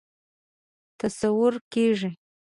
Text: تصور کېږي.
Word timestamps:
تصور 0.99 1.53
کېږي. 1.73 2.09